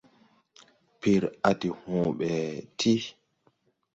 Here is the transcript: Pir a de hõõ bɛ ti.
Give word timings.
Pir 1.01 1.23
a 1.49 1.51
de 1.59 1.69
hõõ 1.81 2.05
bɛ 2.19 2.31
ti. 2.79 2.93